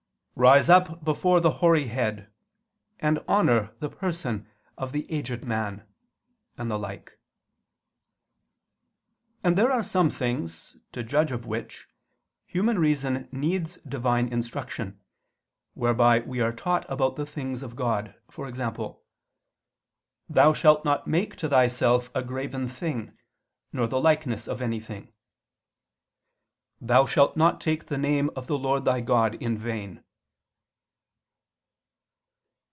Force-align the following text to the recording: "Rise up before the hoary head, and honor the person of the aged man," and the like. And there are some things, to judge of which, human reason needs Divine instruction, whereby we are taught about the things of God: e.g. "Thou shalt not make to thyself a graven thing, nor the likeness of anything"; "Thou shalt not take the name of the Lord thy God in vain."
"Rise 0.33 0.71
up 0.71 1.03
before 1.03 1.39
the 1.39 1.51
hoary 1.59 1.85
head, 1.89 2.31
and 2.99 3.23
honor 3.27 3.75
the 3.77 3.89
person 3.89 4.47
of 4.75 4.91
the 4.91 5.05
aged 5.11 5.45
man," 5.45 5.85
and 6.57 6.71
the 6.71 6.79
like. 6.79 7.19
And 9.43 9.55
there 9.55 9.71
are 9.71 9.83
some 9.83 10.09
things, 10.09 10.77
to 10.93 11.03
judge 11.03 11.31
of 11.31 11.45
which, 11.45 11.87
human 12.47 12.79
reason 12.79 13.29
needs 13.31 13.77
Divine 13.87 14.29
instruction, 14.29 14.99
whereby 15.75 16.21
we 16.21 16.41
are 16.41 16.53
taught 16.53 16.87
about 16.89 17.17
the 17.17 17.25
things 17.27 17.61
of 17.61 17.75
God: 17.75 18.15
e.g. 18.35 18.63
"Thou 20.27 20.53
shalt 20.53 20.83
not 20.83 21.05
make 21.05 21.35
to 21.35 21.47
thyself 21.49 22.09
a 22.15 22.23
graven 22.23 22.67
thing, 22.67 23.15
nor 23.71 23.85
the 23.85 24.01
likeness 24.01 24.47
of 24.47 24.59
anything"; 24.59 25.13
"Thou 26.79 27.05
shalt 27.05 27.37
not 27.37 27.61
take 27.61 27.85
the 27.85 27.97
name 27.99 28.31
of 28.35 28.47
the 28.47 28.57
Lord 28.57 28.85
thy 28.85 29.01
God 29.01 29.35
in 29.35 29.55
vain." 29.55 30.03